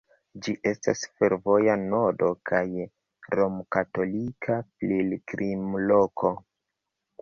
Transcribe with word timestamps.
Ĝi 0.45 0.53
estas 0.69 1.03
fervoja 1.19 1.75
nodo 1.83 2.31
kaj 2.53 2.63
romkatolika 3.37 4.61
pilgrimloko. 4.67 6.39